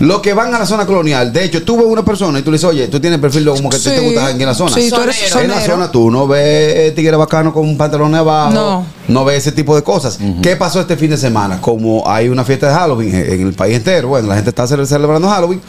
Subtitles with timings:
[0.00, 2.50] Los que van a la zona colonial, de hecho, tú ves una persona y tú
[2.50, 4.04] le dices, oye, tú tienes perfil de como que te- te Sí.
[4.04, 4.74] gusta en la zona.
[4.74, 6.42] Sí, tú eres en la zona tú no ves
[6.76, 8.86] eh, tigre bacano con un pantalón abajo, No.
[9.08, 10.18] no ves ese tipo de cosas.
[10.42, 11.60] ¿Qué pasó este fin de semana?
[11.60, 14.86] Como hay una fiesta de Halloween en, el país entero, bueno, la gente está cele-
[14.86, 15.60] celebrando Halloween,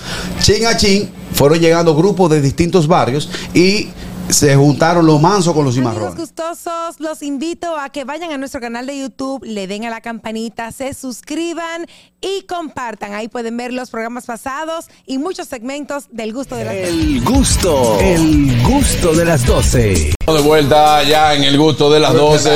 [0.41, 3.89] chin a chin, fueron llegando grupos de distintos barrios y
[4.29, 6.19] se juntaron los mansos con los Amigos cimarrones.
[6.19, 10.01] gustosos, los invito a que vayan a nuestro canal de YouTube, le den a la
[10.01, 11.85] campanita, se suscriban
[12.21, 13.13] y compartan.
[13.13, 17.99] Ahí pueden ver los programas pasados y muchos segmentos del gusto de las El gusto,
[18.01, 20.13] el gusto de las 12.
[20.27, 22.49] De vuelta ya en el gusto de las 12.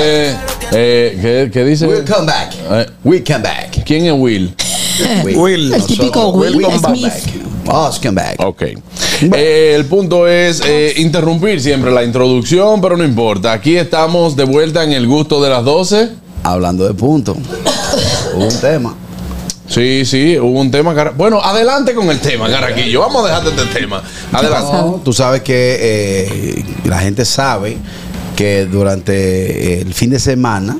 [0.73, 1.88] Eh, ¿qué, qué dice?
[1.88, 2.53] We'll come back.
[2.53, 2.85] Eh.
[3.03, 3.84] We come back.
[3.85, 4.53] ¿Quién es Will?
[5.35, 5.73] Will.
[5.73, 7.03] El típico Will Will come Smith.
[7.65, 7.90] back.
[7.90, 8.35] Us come back.
[8.40, 8.63] Ok.
[9.21, 13.52] Eh, el punto es eh, interrumpir siempre la introducción, pero no importa.
[13.52, 16.09] Aquí estamos de vuelta en el gusto de las 12.
[16.43, 17.38] Hablando de punto.
[18.35, 18.95] Hubo un tema.
[19.67, 20.93] Sí, sí, hubo un tema.
[21.15, 23.02] Bueno, adelante con el tema, Caraquillo.
[23.02, 24.02] Vamos a dejarte este tema.
[24.31, 24.71] Adelante.
[24.73, 27.77] No, tú sabes que eh, la gente sabe
[28.35, 30.77] que durante el fin de semana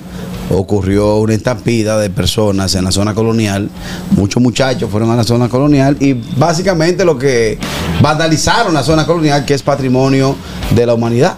[0.54, 3.70] ocurrió una estampida de personas en la zona colonial.
[4.12, 7.58] Muchos muchachos fueron a la zona colonial y básicamente lo que
[8.02, 10.36] vandalizaron la zona colonial, que es patrimonio
[10.76, 11.38] de la humanidad.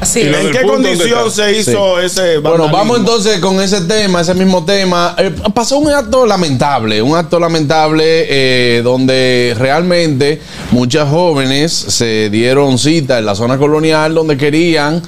[0.00, 2.76] Así ¿En qué condición se hizo ese Bueno, vandalismo?
[2.76, 5.14] vamos entonces con ese tema, ese mismo tema.
[5.16, 10.40] Eh, pasó un acto lamentable, un acto lamentable eh, donde realmente
[10.72, 15.00] muchas jóvenes se dieron cita en la zona colonial donde querían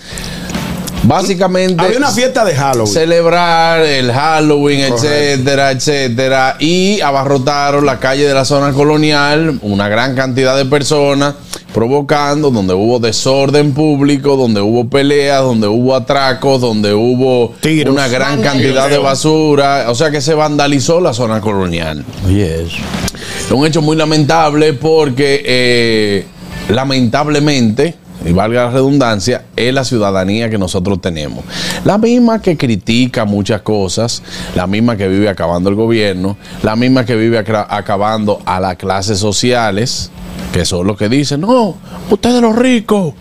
[1.07, 2.93] básicamente Había una fiesta de Halloween.
[2.93, 10.15] celebrar el Halloween, etcétera, etcétera, y abarrotaron la calle de la zona colonial, una gran
[10.15, 11.34] cantidad de personas,
[11.73, 17.93] provocando, donde hubo desorden público, donde hubo peleas, donde hubo atracos, donde hubo Tiros.
[17.95, 22.03] una gran cantidad de basura, o sea que se vandalizó la zona colonial.
[22.29, 26.27] Es un hecho muy lamentable porque eh,
[26.69, 27.95] lamentablemente,
[28.27, 31.44] y valga la redundancia, es la ciudadanía que nosotros tenemos.
[31.84, 34.22] La misma que critica muchas cosas,
[34.54, 39.19] la misma que vive acabando el gobierno, la misma que vive acabando a las clases
[39.19, 40.10] sociales,
[40.53, 41.76] que son los que dicen, no,
[42.10, 43.15] ustedes los ricos,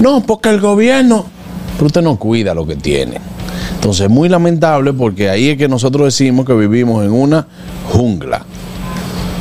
[0.00, 1.26] no, porque el gobierno,
[1.76, 3.18] pero usted no cuida lo que tiene.
[3.74, 7.46] Entonces es muy lamentable porque ahí es que nosotros decimos que vivimos en una
[7.92, 8.44] jungla.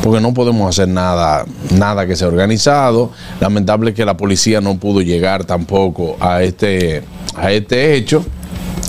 [0.08, 1.46] Porque no podemos hacer nada,
[1.78, 3.12] nada que sea organizado.
[3.42, 7.04] Lamentable que la policía no pudo llegar tampoco a este,
[7.36, 8.24] a este hecho.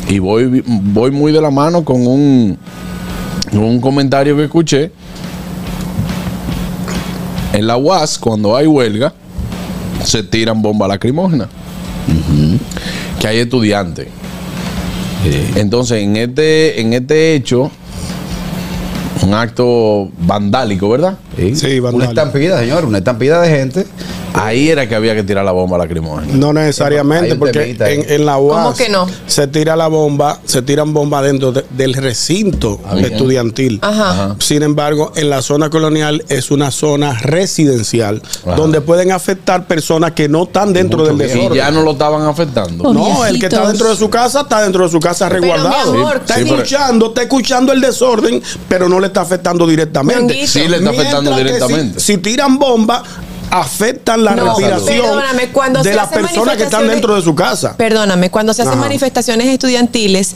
[0.08, 2.56] Y voy, voy muy de la mano con un,
[3.50, 4.92] un comentario que escuché.
[7.52, 9.12] En la UAS, cuando hay huelga,
[10.04, 11.48] se tiran bombas lacrimógenas.
[13.18, 14.06] Que hay estudiantes.
[15.56, 17.72] Entonces, en este, en este hecho,
[19.28, 21.18] un acto vandálico, ¿verdad?
[21.36, 22.10] Sí, una vandálico.
[22.10, 23.86] estampida, señor, una estampida de gente.
[24.34, 26.32] Ahí era que había que tirar la bomba lacrimógena.
[26.34, 29.06] No necesariamente, porque en, en la UAS ¿Cómo que no?
[29.26, 33.78] se tira la bomba, se tiran bombas dentro de- del recinto Ah, estudiantil.
[33.82, 34.36] Ajá.
[34.38, 38.54] Sin embargo, en la zona colonial es una zona residencial Ajá.
[38.56, 41.30] donde pueden afectar personas que no están dentro Mucho del bien.
[41.30, 41.56] Y desorden.
[41.58, 42.92] ya no lo estaban afectando.
[42.92, 45.50] No, el que está dentro de su casa está dentro de su casa Pero, mi
[45.50, 45.92] resguardado.
[45.94, 50.46] amor, está Sí, pero- escuchando, está escuchando el desorden, pero no le está afectando directamente.
[50.46, 52.00] Sí, le está afectando Mientras directamente.
[52.00, 53.02] Si, si tiran bombas,
[53.50, 55.06] afectan la No, respiración
[55.52, 57.76] cuando de las personas que están dentro de su casa.
[57.76, 58.82] Perdóname, cuando se hacen Ajá.
[58.82, 60.34] manifestaciones estudiantiles,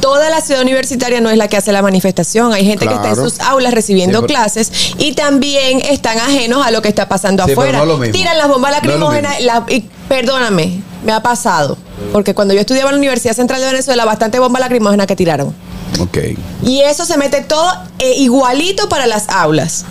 [0.00, 2.52] toda la ciudad universitaria no es la que hace la manifestación.
[2.52, 6.64] Hay gente que está en sus aulas recibiendo Sí, pero- clases y también están ajenos
[6.66, 7.84] a lo que está pasando Sí, afuera.
[7.84, 7.98] no.
[8.10, 9.40] Tiran las bombas No lacrimógenas.
[9.42, 11.78] la- y, perdóname, me ha pasado.
[12.12, 15.54] Porque cuando yo estudiaba en la Universidad Central de Venezuela, bastante bomba lacrimógena que tiraron.
[16.00, 16.18] Ok.
[16.64, 19.84] Y eso se mete todo eh, igualito para las aulas.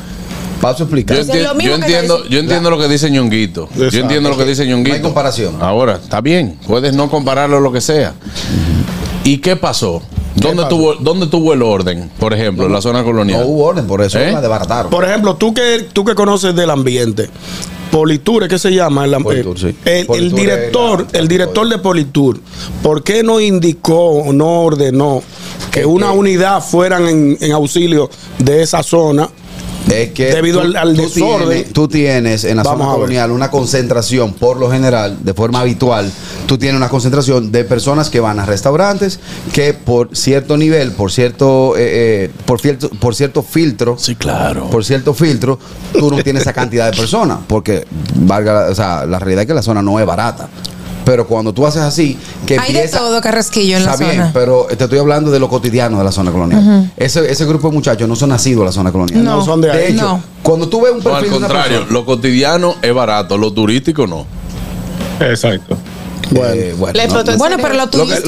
[0.62, 1.18] Paso a explicar.
[1.18, 3.68] Yo, enti- entiendo, yo entiendo lo que dice Ñonguito.
[3.76, 4.90] Yo entiendo lo que dice Ñonguito.
[4.90, 5.56] No hay comparación.
[5.60, 6.58] Ahora, está bien.
[6.68, 8.14] Puedes no compararlo a lo que sea.
[9.24, 10.02] ¿Y qué pasó?
[10.36, 10.64] ¿Dónde?
[10.66, 13.42] Tuvo, ¿Dónde tuvo el orden, por ejemplo, en la zona colonial?
[13.42, 14.32] No hubo orden, por eso ¿Eh?
[14.32, 14.90] la desbarataron.
[14.90, 17.30] Por ejemplo, tú que, tú que conoces del ambiente,
[17.92, 19.04] Politur, ¿qué se llama?
[19.06, 19.76] El, Politur, sí.
[19.84, 22.40] el- director, la- el director de Politur,
[22.82, 25.22] ¿por qué no indicó, no ordenó
[25.70, 28.10] que una unidad fueran en, en auxilio
[28.40, 29.28] de esa zona?
[29.90, 31.50] Es que Debido al- al desorden.
[31.50, 35.60] Tienes, tú tienes en la Vamos zona colonial una concentración, por lo general, de forma
[35.62, 36.10] habitual,
[36.46, 39.20] tú tienes una concentración de personas que van a restaurantes
[39.54, 44.70] que por cierto nivel, por cierto, eh, eh, por, cierto por cierto filtro, Sí, claro.
[44.70, 45.58] por cierto filtro,
[45.98, 47.86] tú no tienes esa cantidad de personas, porque
[48.16, 50.48] valga, o sea, la realidad es que la zona no es barata.
[51.04, 54.32] Pero cuando tú haces así, que Hay de todo, Carrasquillo, en la Está bien, zona.
[54.34, 56.92] pero te estoy hablando de lo cotidiano de la zona colonial.
[56.96, 59.24] ese, ese grupo de muchachos no son nacidos de la zona colonial.
[59.24, 59.94] No, No son de ahí.
[59.94, 60.24] hecho, No.
[60.44, 63.38] cuando tú ves un No, perfil al de una contrario, persona- lo cotidiano es barato,
[63.38, 64.26] lo turístico no.
[65.20, 65.78] Exacto.
[66.32, 66.54] Bueno.
[66.54, 68.26] Eh, bueno, no- no- el Bueno, pero lo Lo que- lo no- te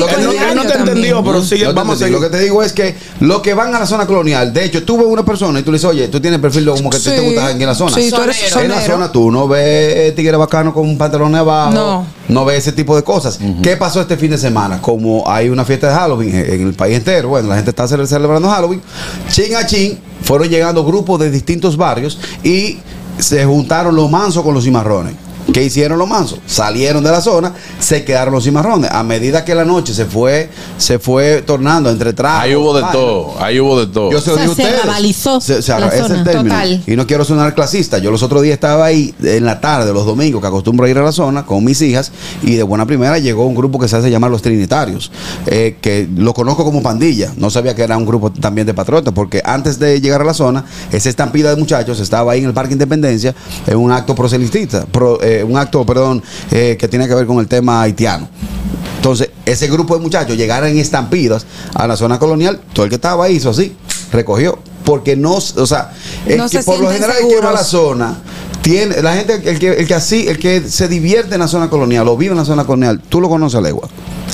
[0.67, 0.79] también.
[0.79, 2.13] entendió, pero sigue, No te vamos a seguir.
[2.13, 4.83] Lo que te digo es que los que van a la zona colonial, de hecho,
[4.83, 7.05] tú ves una persona y tú le dices, oye, tú tienes perfil como que ti
[7.05, 7.25] te Sí.
[7.25, 7.95] gusta en la zona.
[7.95, 8.73] Sí, tú eres Sonero.
[8.75, 12.05] En la zona tú no ves tigre bacano con pantalones abajo, No.
[12.27, 13.39] no ves ese tipo de cosas.
[13.61, 14.81] ¿Qué pasó este fin de semana?
[14.81, 18.05] Como hay una fiesta de Halloween en el país entero, bueno, la gente está cele-
[18.05, 18.81] celebrando Halloween,
[19.29, 22.79] chin a chin, fueron llegando grupos de distintos barrios y
[23.17, 25.13] se juntaron los mansos con los cimarrones.
[25.51, 26.39] ¿Qué hicieron los mansos?
[26.45, 28.89] Salieron de la zona, se quedaron los cimarrones.
[28.91, 32.43] A medida que la noche se fue, se fue tornando entre tragos.
[32.43, 34.11] Ahí hubo de todo, ahí hubo de todo.
[34.11, 34.85] yo se lo O sea, digo a se ustedes.
[34.85, 36.55] rabalizó Se- se- la ese es el término.
[36.55, 36.83] Total.
[36.87, 37.97] Y no quiero sonar clasista.
[37.97, 40.97] Yo los otros días estaba ahí en la tarde, los domingos, que acostumbro a ir
[40.97, 42.11] a la zona con mis hijas.
[42.41, 45.11] Y de buena primera llegó un grupo que se hace llamar los Trinitarios.
[45.45, 47.31] eh, que lo conozco como pandilla.
[47.35, 49.13] No sabía que era un grupo también de patriotas.
[49.13, 52.53] Porque antes de llegar a la zona, esa estampida de muchachos estaba ahí en el
[52.53, 53.35] Parque Independencia
[53.67, 54.85] en un acto proselitista.
[54.85, 56.21] pro- eh, un acto, perdón,
[56.51, 58.27] eh, que tiene que ver con el tema haitiano.
[58.97, 62.95] Entonces, ese grupo de muchachos llegaron en estampidas a la zona colonial, todo el que
[62.95, 63.75] estaba ahí hizo así,
[64.11, 64.59] recogió.
[64.85, 65.91] Porque no, o sea,
[66.37, 68.17] No que se por lo general el que va a la zona,
[68.61, 71.69] tiene, la gente, el que, el que así, el que se divierte en la zona
[71.69, 73.87] colonial o vive en la zona colonial, tú lo conoces a legua.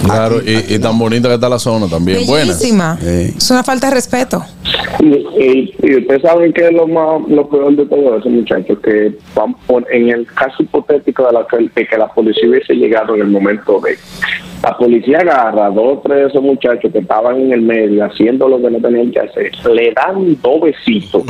[0.03, 0.87] Claro, Aquí- y, aquí y no.
[0.89, 2.25] tan bonita que está la zona también.
[2.25, 2.57] Buenas.
[2.57, 2.97] Bellísima.
[2.99, 3.33] Sí.
[3.37, 4.43] Es una falta de respeto.
[4.99, 8.77] Y, y, y ustedes saben que es lo más lo peor de todo eso, muchachos,
[8.79, 12.73] que van por- en el caso hipotético de, la, que- de que la policía hubiese
[12.73, 13.97] llegado en el momento de
[14.61, 18.03] la policía agarra a dos o tres de esos muchachos que estaban en el medio
[18.03, 21.23] haciendo lo que no tenían que hacer, le dan dos besitos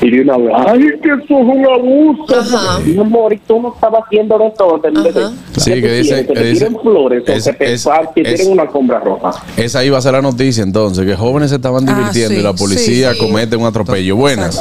[0.00, 2.36] y de una vez, ay, que eso es un abuso.
[2.38, 2.78] Ajá.
[2.84, 4.78] Mi amor, y tú no estabas haciendo de todo.
[4.80, 5.32] Te, te- Ajá.
[5.56, 6.26] Sí, ¿qué que tú dice- quieres?
[6.28, 9.00] que que te tiren flores o es- que te es- que es- tiren una alfombra
[9.00, 9.30] roja.
[9.56, 12.42] Esa iba a ser la noticia entonces, que jóvenes se estaban Ah, divirtiendo sí, y
[12.44, 13.18] la policía sí, sí.
[13.18, 14.16] comete un atropello.
[14.16, 14.60] Buenas.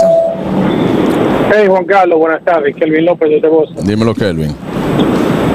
[1.54, 2.76] Hey, Juan Carlos, buenas tardes.
[2.76, 3.74] Kelvin López de Tegosa.
[3.82, 4.56] Dímelo, Kelvin.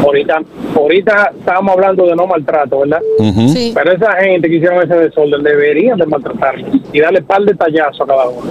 [0.03, 0.41] Ahorita,
[0.75, 3.01] ahorita estábamos hablando de no maltrato, ¿verdad?
[3.53, 3.73] Sí.
[3.75, 8.01] Pero esa gente que hicieron ese desorden deberían de maltratarlos y darle par de tallazos
[8.01, 8.51] a cada uno.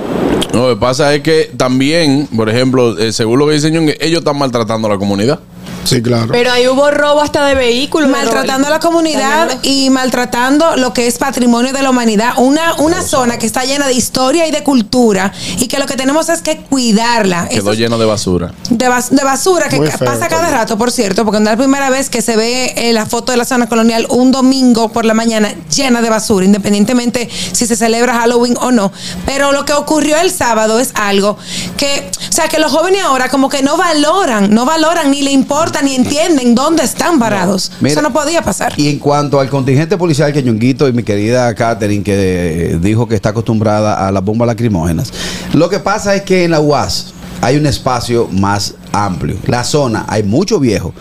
[0.53, 3.97] No, lo que pasa es que también, por ejemplo, eh, según lo que dice Ñongue,
[3.99, 5.39] ellos están maltratando a la comunidad.
[5.83, 6.27] Sí, claro.
[6.31, 8.09] Pero ahí hubo robo hasta de vehículos.
[8.09, 12.33] maltratando a la comunidad y maltratando lo que es patrimonio de la humanidad.
[12.37, 15.95] Una, una zona que está llena de historia y de cultura y que lo que
[15.95, 17.47] tenemos es que cuidarla.
[17.49, 18.51] Quedó Eso- lleno de basura.
[18.69, 21.49] de, bas- de basura que Muy ca- feo, pasa cada rato, por cierto, porque no
[21.49, 24.31] es la primera vez que se ve eh, la foto de la zona colonial un
[24.31, 28.91] domingo por la mañana llena de basura, independientemente si se celebra Halloween o no.
[29.25, 31.37] Pero lo que ocurrió el sábado es algo
[31.77, 35.31] que, o sea, que los jóvenes ahora como que no valoran, no valoran ni le
[35.31, 37.71] importa ni entienden dónde están parados.
[37.79, 38.73] Mira, Eso no podía pasar.
[38.77, 43.07] Y en cuanto al contingente policial que Ñonguito y mi querida Catherine, que eh, dijo
[43.07, 45.11] que está acostumbrada a las bombas lacrimógenas,
[45.53, 49.37] lo que pasa es que en la UAS hay un espacio más amplio.
[49.45, 50.93] La zona, hay mucho viejo,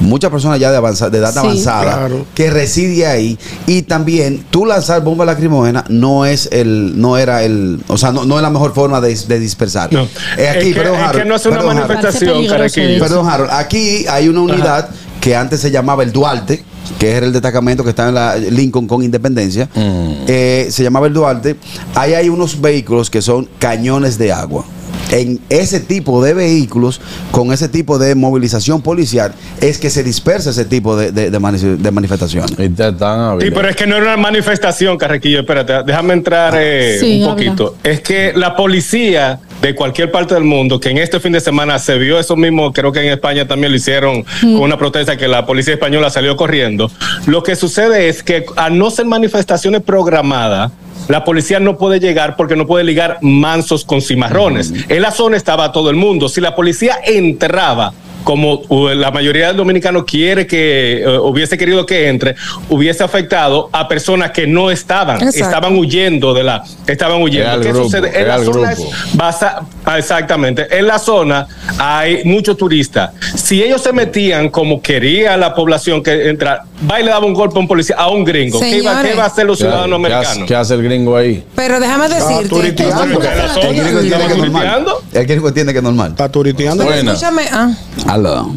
[0.00, 1.38] muchas personas ya de, avanza- de edad Sí.
[1.38, 2.26] avanzada Claro.
[2.34, 3.38] que reside ahí.
[3.66, 8.24] Y también tú lanzar bombas lacrimógenas no es el, no era el, o sea, no,
[8.24, 9.92] no es la mejor forma de, de dispersar.
[9.92, 10.02] No.
[10.38, 12.98] Eh, aquí, es, que, perdón, es que Harold, no es una perdón, manifestación.
[13.00, 13.50] Perdón, Harold.
[13.52, 14.88] Aquí hay una unidad
[15.20, 16.62] que antes se llamaba el Duarte,
[16.98, 19.68] que era el destacamento que está en la Lincoln con Independencia.
[19.74, 21.56] Eh, se llamaba el Duarte.
[21.94, 24.64] Ahí hay unos vehículos que son cañones de agua.
[25.12, 27.00] En ese tipo de vehículos,
[27.30, 31.38] con ese tipo de movilización policial, es que se dispersa ese tipo de, de- de
[31.38, 32.50] mani- de manifestaciones.
[32.50, 35.40] Sí, pero es que no era una manifestación, Carrequillo.
[35.40, 37.34] Espérate, déjame entrar eh, Sí, un habla.
[37.44, 37.76] poquito.
[37.84, 41.78] Es que la policía de cualquier parte del mundo, que en este fin de semana
[41.80, 45.26] se vio eso mismo, creo que en España también lo hicieron con una protesta que
[45.26, 46.90] la policía española salió corriendo.
[47.26, 50.70] Lo que sucede es que a no ser manifestaciones programadas,
[51.08, 54.72] la policía no puede llegar porque no puede ligar mansos con cimarrones.
[54.88, 56.28] En la zona estaba todo el mundo.
[56.28, 57.92] Si la policía entraba
[58.26, 62.34] como uh, la mayoría del dominicano quiere que eh, hubiese querido que entre,
[62.68, 65.44] hubiese afectado a personas que no estaban, Exacto.
[65.44, 67.44] estaban huyendo de la, estaban huyendo.
[67.46, 68.08] Era el ¿Qué grupo, sucede?
[68.08, 68.80] En era la el zona es
[69.14, 71.46] basa- ah, exactamente, en la zona
[71.78, 73.12] hay muchos turistas.
[73.34, 77.32] Si ellos se metían como quería la población que entra, va y le daba un
[77.34, 78.60] golpe a un policía, a un gringo.
[78.60, 80.48] ¿Qué iba, qué iba a hacer los ¿Qué, ciudadanos hace- americanos?
[80.48, 81.44] qué hace el gringo ahí?
[81.54, 82.56] Pero déjame decirte.
[82.82, 84.62] en la zona El gringo entiende que es estaban normal.
[84.62, 85.02] turiteando.
[85.12, 86.10] El gringo entiende que es normal.
[86.10, 86.84] Está turiteando.
[86.84, 87.12] Pero Buena.
[87.12, 87.70] escúchame, ah,
[88.08, 88.50] Aló.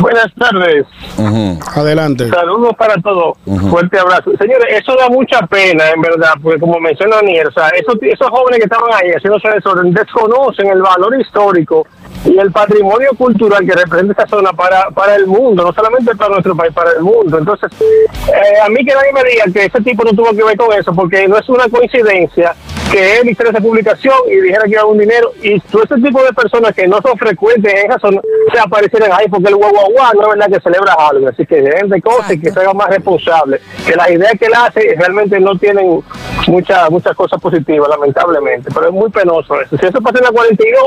[0.00, 0.86] Buenas tardes.
[1.76, 2.28] Adelante.
[2.28, 3.36] Saludos para todos.
[3.70, 4.30] Fuerte abrazo.
[4.38, 8.28] Señores, eso da mucha pena, en verdad, porque como menciona Aniel, o sea, esos, esos
[8.28, 11.86] jóvenes que estaban ahí haciéndose desorden desconocen el valor histórico
[12.24, 16.30] y el patrimonio cultural que representa esa zona para, para el mundo, no solamente para
[16.30, 17.38] nuestro país, para el mundo.
[17.38, 20.56] Entonces, eh, a mí que nadie me diga que ese tipo no tuvo que ver
[20.56, 22.54] con eso, porque no es una coincidencia
[22.90, 26.22] que él hiciera esa publicación y dijera que iba un dinero y todo ese tipo
[26.22, 28.20] de personas que no son frecuentes en esa zona
[28.52, 31.28] se aparecieran ahí porque el guau guau guau no es verdad que celebra algo.
[31.28, 34.52] Así que de cosas y que se hagan más responsables que las ideas que él
[34.56, 36.02] hace realmente no tienen
[36.48, 39.76] muchas muchas cosas positivas lamentablemente pero es muy penoso eso.
[39.78, 40.82] Si eso pasa en la 42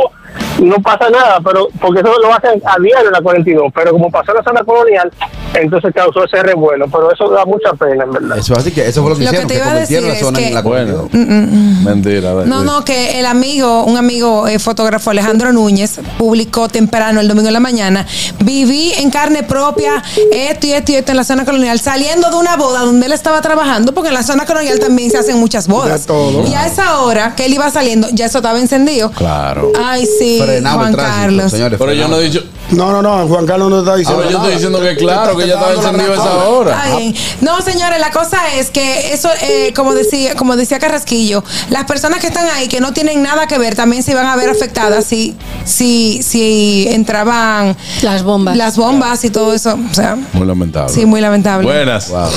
[0.60, 4.12] no pasa nada pero porque eso lo hacen a diario en la 42 pero como
[4.12, 5.12] pasó en la zona colonial
[5.54, 9.02] entonces causó ese revuelo pero eso da mucha pena en verdad Eso así que eso
[9.02, 10.48] fue lo que Lo que hicieron, te que iba a convirtieron la decir zona es
[10.48, 11.84] en la que- Bueno, comunidad.
[11.84, 12.36] mentira.
[12.36, 17.28] de- No, no, que el amigo, un amigo eh, fotógrafo, Alejandro Núñez, publicó temprano el
[17.28, 18.06] domingo en la mañana.
[18.44, 22.36] Viví en carne propia esto y esto y esto en la zona colonial, saliendo de
[22.38, 25.68] una boda donde él estaba trabajando, porque en la zona colonial también se hacen muchas
[25.68, 26.06] bodas.
[26.06, 26.48] Todo.
[26.48, 29.12] Y a esa hora que él iba saliendo, ya eso estaba encendido.
[29.12, 29.72] Claro.
[29.82, 31.52] Ay, sí, Frenado Juan tránsito, Carlos.
[31.52, 31.80] señores.
[31.80, 32.44] Pero yo no he dicho.
[32.76, 35.48] No, no, no, Juan Carlos no está diciendo Ahora yo estoy diciendo que claro, que
[35.48, 36.84] ya estaba encendido esa hora.
[36.84, 37.16] Está bien.
[37.42, 42.20] No, señores, la cosa es que eso, eh, como decía, como decía Carrasquillo, las personas
[42.20, 45.06] que están ahí que no tienen nada que ver también se iban a ver afectadas
[45.06, 48.58] si, si, si entraban Las bombas.
[48.58, 49.78] las bombas y todo eso.
[49.92, 50.94] O sea, Muy lamentable.
[50.94, 51.66] sí, muy lamentable.
[51.66, 52.10] Buenas.
[52.10, 52.30] Wow.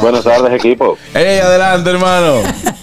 [0.00, 0.98] Buenas tardes, equipo.
[1.14, 2.42] Ey, adelante, hermano.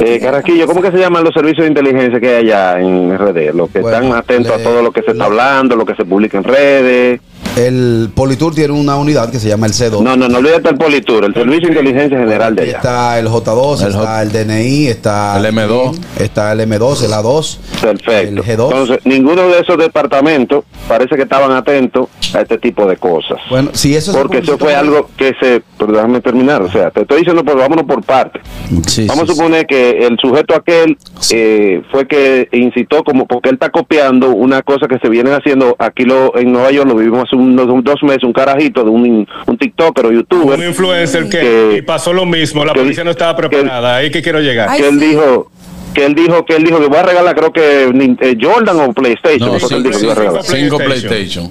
[0.00, 3.52] Eh, Carraquillo, ¿cómo que se llaman los servicios de inteligencia que hay allá en RD?
[3.54, 5.94] Los que Bueno, están atentos le- a todo lo que se está hablando, lo que
[5.94, 7.20] se publica en redes.
[7.58, 10.00] El Politur tiene una unidad que se llama el C2.
[10.00, 12.76] No, no, no olvídate el Politur, el Servicio de Inteligencia General de allá.
[12.76, 15.98] Está el J2, El está J- el DNI, está El M2.
[16.20, 18.10] está el M2, el A2, Perfecto.
[18.12, 18.50] el G2.
[18.64, 23.38] Entonces, ninguno de esos departamentos parece que estaban atentos a este tipo de cosas.
[23.50, 25.62] bueno, si eso Porque eso fue algo que se...
[25.78, 28.42] Pero déjame terminar, o sea, te estoy diciendo, pues vámonos por partes.
[28.86, 30.96] Sí, Vamos sí, a suponer que el sujeto aquel
[31.32, 35.74] eh, fue que incitó como porque él está copiando una cosa que se viene haciendo
[35.78, 39.26] aquí lo en Nueva York lo vivimos hace unos dos meses un carajito de un,
[39.46, 43.04] un TikToker o Un YouTuber influencer que, Que- y pasó lo mismo, la que- policía
[43.04, 44.76] no estaba preparada, ahí que quiero llegar.
[44.76, 45.50] Que él dijo
[45.94, 47.84] que él dijo que él dijo que va a regalar creo que
[48.20, 50.42] eh, Jordan o PlayStation No, él cinco, dijo que iba a regalar.
[50.44, 51.50] cinco PlayStation.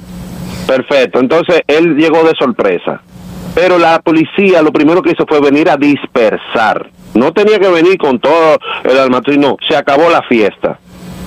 [0.66, 3.02] Perfecto, entonces él llegó de sorpresa.
[3.56, 6.90] Pero la policía lo primero que hizo fue venir a dispersar.
[7.16, 10.80] No tenía que venir con todo el armatorio, no, se acabó la fiesta.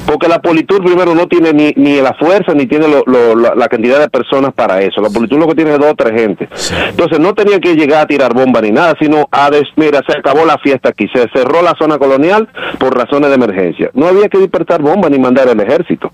[0.07, 3.55] Porque la Politur primero no tiene ni, ni la fuerza ni tiene lo- lo- la,
[3.55, 5.01] la cantidad de personas para eso.
[5.01, 6.49] La Politur lo que tiene es dos o tres gente.
[6.89, 10.19] Entonces no tenía que llegar a tirar bomba ni nada, sino a des, mira, se
[10.19, 13.91] acabó la fiesta aquí, se cerró la zona colonial por razones de emergencia.
[13.95, 16.11] No había que dispersar bomba ni mandar el ejército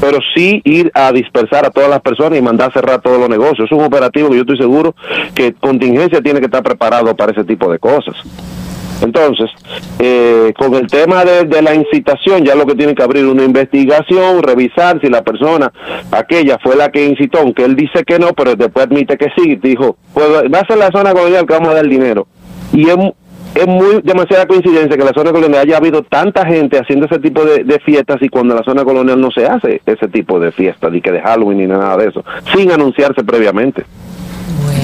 [0.00, 3.28] pero sí ir a dispersar a todas las personas y mandar a cerrar todos los
[3.28, 3.60] negocios.
[3.70, 4.94] Es un operativo que yo estoy seguro
[5.34, 8.14] que contingencia tiene que estar preparado para ese tipo de cosas.
[9.02, 9.50] Entonces,
[9.98, 13.44] eh, con el tema de, de la incitación, ya lo que tiene que abrir una
[13.44, 15.72] investigación, revisar si la persona,
[16.10, 19.56] aquella fue la que incitó, aunque él dice que no, pero después admite que sí,
[19.56, 22.26] dijo, pues va a ser la zona colonial que vamos a dar dinero.
[22.72, 22.96] Y es,
[23.54, 27.18] es muy demasiada coincidencia que en la zona colonial haya habido tanta gente haciendo ese
[27.18, 30.40] tipo de, de fiestas y cuando en la zona colonial no se hace ese tipo
[30.40, 32.24] de fiestas, ni que de Halloween ni nada de eso,
[32.54, 33.84] sin anunciarse previamente.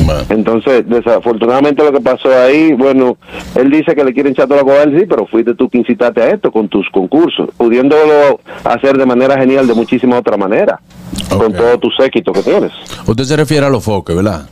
[0.05, 0.23] Bueno.
[0.29, 3.17] Entonces, desafortunadamente lo que pasó ahí, bueno,
[3.55, 5.69] él dice que le quieren echar toda la coba a él, sí, pero fuiste tú
[5.69, 10.37] que incitaste a esto con tus concursos, pudiéndolo hacer de manera genial de muchísima otra
[10.37, 10.81] manera,
[11.29, 12.73] con todo tu séquito que tienes.
[13.07, 14.47] Usted se refiere a los foques, ¿verdad?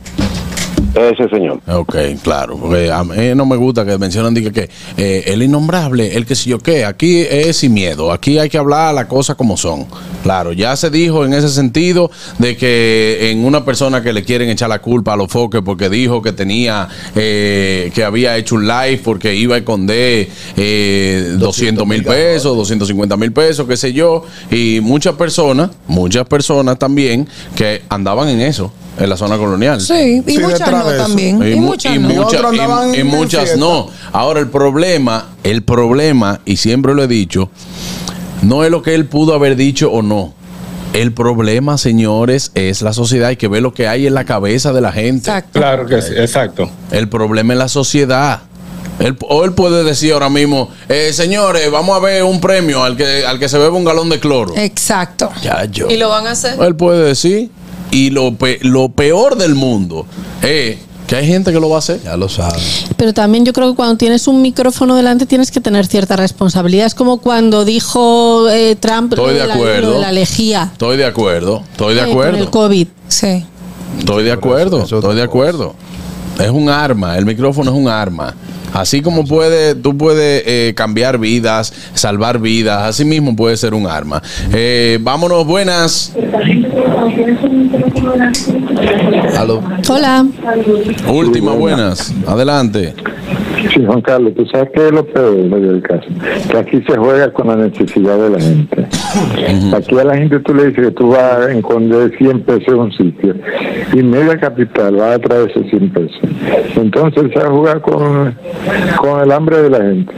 [0.95, 1.59] Ese señor.
[1.67, 6.15] Ok, claro, porque a mí no me gusta que mencionan diga, que eh, el innombrable,
[6.15, 9.35] el que si yo qué, aquí es sin miedo, aquí hay que hablar las cosas
[9.35, 9.85] como son.
[10.23, 14.49] Claro, ya se dijo en ese sentido de que en una persona que le quieren
[14.49, 18.67] echar la culpa a los foques porque dijo que tenía, eh, que había hecho un
[18.67, 20.27] live porque iba a esconder
[20.57, 26.79] eh, 200 mil pesos, 250 mil pesos, qué sé yo, y muchas personas, muchas personas
[26.79, 29.79] también que andaban en eso, en la zona colonial.
[29.81, 31.41] Sí, y Sí, muchas no también.
[31.41, 32.09] Y, mu- muchas y no.
[32.09, 33.87] mu- muchas- y- muchas no.
[34.11, 37.49] Ahora el problema, el problema, y siempre lo he dicho,
[38.41, 40.33] no es lo que él pudo haber dicho o no.
[40.93, 43.29] El problema, señores, es la sociedad.
[43.29, 45.29] Hay que ver lo que hay en la cabeza de la gente.
[45.29, 45.59] Exacto.
[45.59, 46.69] Claro que sí, exacto.
[46.91, 48.39] El problema es la sociedad.
[48.97, 52.97] Él, o él puede decir ahora mismo, eh, señores, vamos a ver un premio al
[52.97, 54.53] que, al que se bebe un galón de cloro.
[54.57, 55.29] Exacto.
[55.43, 55.87] Ya yo.
[55.89, 56.59] Y lo van a hacer.
[56.61, 57.49] Él puede decir.
[57.91, 60.05] Y lo, pe- lo peor del mundo
[60.41, 60.77] es
[61.07, 62.01] que hay gente que lo va a hacer.
[62.03, 62.59] Ya lo saben.
[62.97, 66.85] Pero también yo creo que cuando tienes un micrófono delante tienes que tener cierta responsabilidad.
[66.85, 69.87] Es como cuando dijo eh, Trump Estoy de la- acuerdo.
[69.89, 70.69] lo de la lejía.
[70.71, 71.63] Estoy de acuerdo.
[71.71, 72.51] Estoy de eh, con el acuerdo.
[72.51, 72.87] COVID.
[73.07, 73.43] Sí.
[73.97, 74.83] Estoy de acuerdo.
[74.83, 75.73] Estoy de acuerdo.
[76.39, 77.17] Es un arma.
[77.17, 78.35] El micrófono es un arma.
[78.73, 83.87] Así como puede, tú puedes eh, cambiar vidas, salvar vidas, así mismo puede ser un
[83.87, 84.21] arma.
[84.53, 86.13] Eh, vámonos, buenas.
[89.37, 89.61] Aló.
[89.87, 90.25] Hola.
[91.07, 92.13] Última, buenas.
[92.27, 92.93] Adelante.
[93.73, 96.07] Sí, Juan Carlos, tú sabes que es lo peor del caso,
[96.49, 98.87] que aquí se juega con la necesidad de la gente.
[99.75, 102.79] Aquí a la gente tú le dices que tú vas a esconder 100 pesos en
[102.79, 103.35] un sitio
[103.93, 106.19] y media capital va a traer esos 100 pesos.
[106.75, 108.35] Entonces se va a jugar con,
[108.97, 110.13] con el hambre de la gente.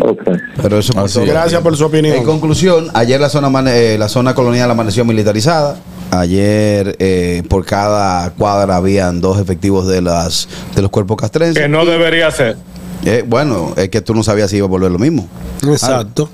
[0.00, 0.22] Ok.
[0.62, 0.92] Pero eso.
[1.24, 2.16] Gracias por su opinión.
[2.16, 5.76] En conclusión, ayer la zona, eh, la zona colonial amaneció militarizada.
[6.14, 11.62] Ayer eh, por cada cuadra habían dos efectivos de las de los cuerpos castrenses.
[11.62, 12.56] Que no debería ser.
[13.04, 15.26] Eh, bueno, es que tú no sabías si iba a volver lo mismo.
[15.66, 16.28] Exacto.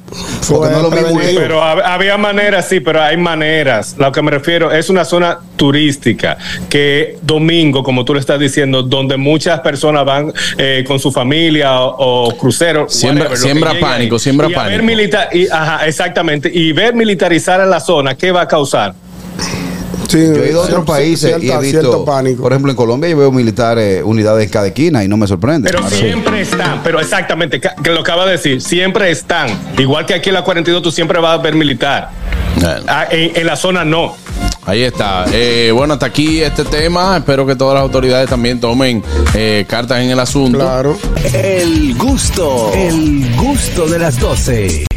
[0.49, 3.95] Porque no lo mismo Pero hab- había maneras, sí, pero hay maneras.
[3.99, 6.37] Lo que me refiero es una zona turística
[6.69, 11.81] que domingo, como tú le estás diciendo, donde muchas personas van eh, con su familia
[11.81, 12.87] o, o crucero.
[12.89, 14.21] Siembra- whatever, siembra pánico, ahí.
[14.21, 14.85] siembra y a ver pánico.
[14.85, 16.51] milita- y, ajá, exactamente.
[16.53, 18.93] Y ver militarizar en la zona, ¿qué va a causar?
[20.09, 22.43] Sí, Yo he ido a otros países y he visto, cierto pánico.
[22.43, 25.71] por ejemplo, en Colombia yo veo militares, unidades en cada esquina y no me sorprende.
[25.71, 29.49] Pero siempre están, pero exactamente, que lo acaba de decir, siempre están.
[29.79, 32.11] Igual que aquí en la 42 tú siempre vas a ver militar.
[32.89, 34.17] Ah, en, en la zona no.
[34.67, 35.25] Ahí está.
[35.33, 37.17] Eh, bueno, hasta aquí este tema.
[37.17, 39.03] Espero que todas las autoridades también tomen
[39.35, 40.59] eh, cartas en el asunto.
[40.59, 40.99] Claro.
[41.33, 44.88] El gusto, el gusto de las 12.